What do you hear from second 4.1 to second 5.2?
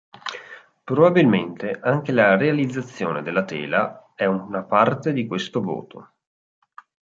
è una parte